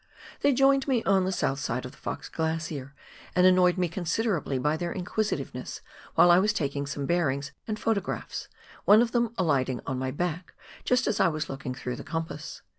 They 0.39 0.51
joined 0.51 0.87
me 0.87 1.03
on 1.03 1.25
the 1.25 1.31
south 1.31 1.59
side 1.59 1.85
of 1.85 1.91
the 1.91 1.97
Fox 1.99 2.27
Glacier, 2.27 2.95
and 3.35 3.45
annoyed 3.45 3.77
me 3.77 3.87
considerably 3.87 4.57
by 4.57 4.75
their 4.75 4.91
inquisitiveness 4.91 5.81
while 6.15 6.31
I 6.31 6.39
was 6.39 6.53
taking 6.53 6.87
some 6.87 7.05
bearings 7.05 7.51
and 7.67 7.77
photographs, 7.77 8.47
one 8.85 9.03
of 9.03 9.11
them 9.11 9.31
alighting 9.37 9.79
on 9.85 9.99
my 9.99 10.09
back 10.09 10.55
just 10.85 11.05
as 11.05 11.19
I 11.19 11.27
was 11.27 11.49
looking 11.51 11.75
through 11.75 11.97
the 11.97 12.03
compass. 12.03 12.63